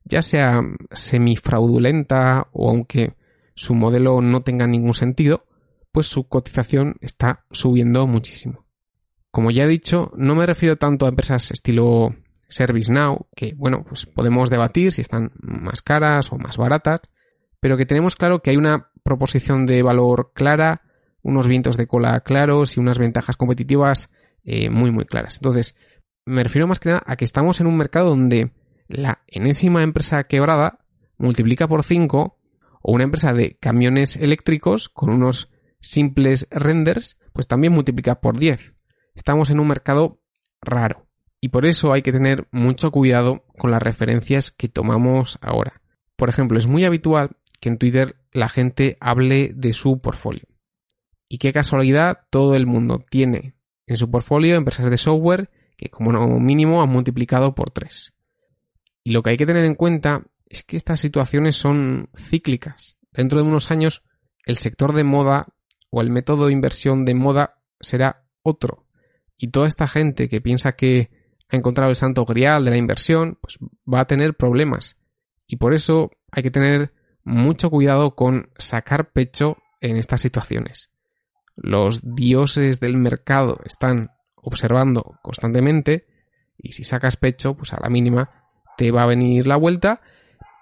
ya 0.07 0.21
sea 0.21 0.61
semifraudulenta 0.91 2.47
o 2.51 2.69
aunque 2.69 3.13
su 3.55 3.75
modelo 3.75 4.21
no 4.21 4.41
tenga 4.41 4.67
ningún 4.67 4.93
sentido, 4.93 5.45
pues 5.91 6.07
su 6.07 6.27
cotización 6.27 6.95
está 7.01 7.45
subiendo 7.51 8.05
muchísimo. 8.07 8.65
Como 9.31 9.51
ya 9.51 9.65
he 9.65 9.67
dicho, 9.67 10.11
no 10.15 10.35
me 10.35 10.45
refiero 10.45 10.75
tanto 10.75 11.05
a 11.05 11.09
empresas 11.09 11.51
estilo 11.51 12.15
ServiceNow, 12.49 13.27
que 13.35 13.53
bueno, 13.55 13.83
pues 13.87 14.05
podemos 14.05 14.49
debatir 14.49 14.93
si 14.93 15.01
están 15.01 15.31
más 15.41 15.81
caras 15.81 16.31
o 16.31 16.37
más 16.37 16.57
baratas, 16.57 17.01
pero 17.59 17.77
que 17.77 17.85
tenemos 17.85 18.15
claro 18.15 18.41
que 18.41 18.51
hay 18.51 18.57
una 18.57 18.91
proposición 19.03 19.65
de 19.65 19.83
valor 19.83 20.31
clara, 20.33 20.81
unos 21.21 21.47
vientos 21.47 21.77
de 21.77 21.87
cola 21.87 22.21
claros 22.21 22.77
y 22.77 22.79
unas 22.79 22.99
ventajas 22.99 23.35
competitivas 23.35 24.09
eh, 24.43 24.69
muy 24.69 24.91
muy 24.91 25.05
claras. 25.05 25.35
Entonces, 25.35 25.75
me 26.25 26.43
refiero 26.43 26.67
más 26.67 26.79
que 26.79 26.89
nada 26.89 27.03
a 27.05 27.15
que 27.15 27.25
estamos 27.25 27.59
en 27.59 27.67
un 27.67 27.77
mercado 27.77 28.09
donde 28.09 28.51
la 28.87 29.23
enésima 29.27 29.83
empresa 29.83 30.25
quebrada 30.25 30.79
multiplica 31.17 31.67
por 31.67 31.83
5 31.83 32.37
o 32.81 32.91
una 32.91 33.03
empresa 33.03 33.33
de 33.33 33.57
camiones 33.57 34.15
eléctricos 34.15 34.89
con 34.89 35.09
unos 35.09 35.51
simples 35.79 36.47
renders, 36.51 37.17
pues 37.33 37.47
también 37.47 37.73
multiplica 37.73 38.21
por 38.21 38.39
10. 38.39 38.73
Estamos 39.15 39.49
en 39.49 39.59
un 39.59 39.67
mercado 39.67 40.21
raro 40.61 41.05
y 41.39 41.49
por 41.49 41.65
eso 41.65 41.93
hay 41.93 42.01
que 42.01 42.11
tener 42.11 42.47
mucho 42.51 42.91
cuidado 42.91 43.45
con 43.57 43.71
las 43.71 43.81
referencias 43.81 44.51
que 44.51 44.69
tomamos 44.69 45.37
ahora. 45.41 45.81
Por 46.15 46.29
ejemplo, 46.29 46.57
es 46.57 46.67
muy 46.67 46.85
habitual 46.85 47.37
que 47.59 47.69
en 47.69 47.77
Twitter 47.77 48.15
la 48.31 48.49
gente 48.49 48.97
hable 48.99 49.51
de 49.53 49.73
su 49.73 49.99
portfolio. 49.99 50.43
Y 51.29 51.39
qué 51.39 51.51
casualidad, 51.51 52.25
todo 52.29 52.55
el 52.55 52.65
mundo 52.65 53.03
tiene 53.09 53.55
en 53.85 53.97
su 53.97 54.09
portfolio 54.09 54.55
empresas 54.55 54.89
de 54.89 54.97
software 54.97 55.49
que 55.75 55.89
como 55.89 56.39
mínimo 56.39 56.81
han 56.81 56.89
multiplicado 56.89 57.53
por 57.53 57.69
3. 57.69 58.13
Y 59.07 59.11
lo 59.11 59.23
que 59.23 59.29
hay 59.29 59.37
que 59.37 59.45
tener 59.45 59.63
en 59.63 59.75
cuenta 59.75 60.25
es 60.49 60.63
que 60.63 60.75
estas 60.75 60.99
situaciones 60.99 61.55
son 61.55 62.09
cíclicas. 62.17 62.97
Dentro 63.13 63.41
de 63.41 63.47
unos 63.47 63.71
años, 63.71 64.03
el 64.45 64.57
sector 64.57 64.91
de 64.91 65.05
moda 65.05 65.47
o 65.89 66.01
el 66.01 66.09
método 66.09 66.47
de 66.47 66.51
inversión 66.51 67.05
de 67.05 67.13
moda 67.13 67.61
será 67.79 68.25
otro. 68.41 68.85
Y 69.37 69.47
toda 69.47 69.69
esta 69.69 69.87
gente 69.87 70.27
que 70.27 70.41
piensa 70.41 70.73
que 70.73 71.09
ha 71.47 71.55
encontrado 71.55 71.89
el 71.89 71.95
santo 71.95 72.25
grial 72.25 72.65
de 72.65 72.71
la 72.71 72.75
inversión, 72.75 73.39
pues 73.41 73.57
va 73.87 74.01
a 74.01 74.07
tener 74.07 74.35
problemas. 74.35 74.97
Y 75.47 75.55
por 75.55 75.73
eso 75.73 76.11
hay 76.29 76.43
que 76.43 76.51
tener 76.51 76.93
mucho 77.23 77.69
cuidado 77.69 78.13
con 78.13 78.49
sacar 78.57 79.13
pecho 79.13 79.55
en 79.79 79.95
estas 79.95 80.19
situaciones. 80.19 80.89
Los 81.55 82.01
dioses 82.13 82.81
del 82.81 82.97
mercado 82.97 83.61
están 83.63 84.11
observando 84.35 85.17
constantemente 85.23 86.07
y 86.57 86.73
si 86.73 86.83
sacas 86.83 87.15
pecho, 87.15 87.55
pues 87.55 87.71
a 87.71 87.79
la 87.81 87.89
mínima 87.89 88.36
te 88.77 88.91
va 88.91 89.03
a 89.03 89.07
venir 89.07 89.47
la 89.47 89.55
vuelta 89.55 90.01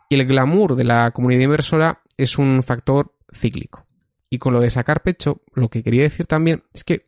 y 0.09 0.15
el 0.15 0.25
glamour 0.25 0.75
de 0.75 0.83
la 0.83 1.11
comunidad 1.11 1.41
inversora 1.41 2.01
es 2.17 2.37
un 2.37 2.63
factor 2.63 3.13
cíclico. 3.33 3.85
Y 4.29 4.39
con 4.39 4.53
lo 4.53 4.61
de 4.61 4.69
sacar 4.69 5.03
pecho, 5.03 5.41
lo 5.53 5.69
que 5.69 5.83
quería 5.83 6.03
decir 6.03 6.25
también 6.25 6.63
es 6.73 6.83
que 6.83 7.01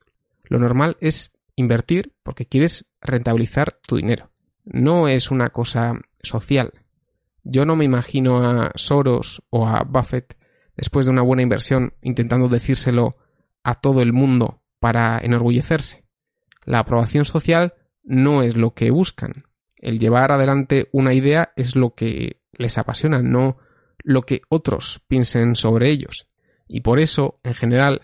lo 0.43 0.59
normal 0.59 0.97
es 0.99 1.31
invertir 1.55 2.13
porque 2.23 2.45
quieres 2.45 2.85
rentabilizar 3.01 3.79
tu 3.85 3.97
dinero. 3.97 4.29
No 4.63 5.07
es 5.07 5.31
una 5.31 5.49
cosa 5.49 5.99
social. 6.21 6.73
Yo 7.43 7.65
no 7.65 7.75
me 7.75 7.85
imagino 7.85 8.43
a 8.43 8.71
Soros 8.75 9.41
o 9.49 9.67
a 9.67 9.83
Buffett 9.83 10.37
después 10.75 11.05
de 11.05 11.11
una 11.13 11.21
buena 11.21 11.41
inversión 11.41 11.93
intentando 12.01 12.49
decírselo 12.49 13.15
a 13.63 13.75
todo 13.75 14.01
el 14.01 14.13
mundo 14.13 14.61
para 14.79 15.19
enorgullecerse. 15.19 16.03
La 16.65 16.79
aprobación 16.79 17.25
social 17.25 17.73
no 18.03 18.43
es 18.43 18.55
lo 18.55 18.73
que 18.73 18.91
buscan. 18.91 19.43
El 19.79 19.99
llevar 19.99 20.31
adelante 20.31 20.89
una 20.91 21.13
idea 21.13 21.53
es 21.55 21.75
lo 21.75 21.93
que 21.93 22.41
les 22.53 22.77
apasiona, 22.77 23.21
no 23.21 23.57
lo 24.03 24.23
que 24.23 24.41
otros 24.49 25.01
piensen 25.07 25.55
sobre 25.55 25.89
ellos. 25.89 26.27
Y 26.67 26.81
por 26.81 26.99
eso, 26.99 27.39
en 27.43 27.53
general, 27.53 28.01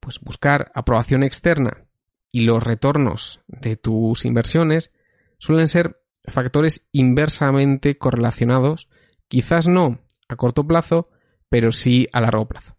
pues 0.00 0.20
buscar 0.20 0.70
aprobación 0.74 1.22
externa 1.22 1.82
y 2.30 2.40
los 2.40 2.62
retornos 2.62 3.40
de 3.46 3.76
tus 3.76 4.24
inversiones 4.24 4.90
suelen 5.38 5.68
ser 5.68 5.94
factores 6.26 6.86
inversamente 6.92 7.98
correlacionados, 7.98 8.88
quizás 9.28 9.68
no 9.68 10.00
a 10.28 10.36
corto 10.36 10.66
plazo, 10.66 11.08
pero 11.48 11.72
sí 11.72 12.08
a 12.12 12.20
largo 12.20 12.46
plazo. 12.46 12.76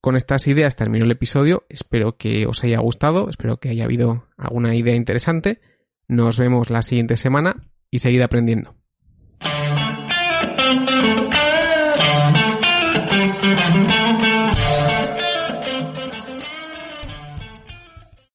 Con 0.00 0.16
estas 0.16 0.48
ideas 0.48 0.74
termino 0.74 1.04
el 1.04 1.10
episodio. 1.12 1.64
Espero 1.68 2.16
que 2.16 2.46
os 2.46 2.64
haya 2.64 2.80
gustado, 2.80 3.30
espero 3.30 3.60
que 3.60 3.68
haya 3.68 3.84
habido 3.84 4.26
alguna 4.36 4.74
idea 4.74 4.96
interesante. 4.96 5.60
Nos 6.08 6.38
vemos 6.38 6.70
la 6.70 6.82
siguiente 6.82 7.16
semana 7.16 7.68
y 7.90 8.00
seguid 8.00 8.22
aprendiendo. 8.22 8.74